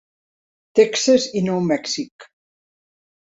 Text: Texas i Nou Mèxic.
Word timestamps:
Texas 0.79 1.27
i 1.41 1.43
Nou 1.49 1.61
Mèxic. 1.67 2.27